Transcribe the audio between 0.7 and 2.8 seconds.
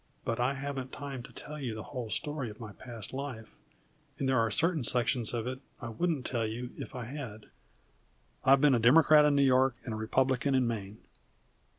time to tell you the whole story of my